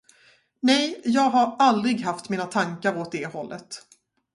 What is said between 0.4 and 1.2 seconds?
Nej,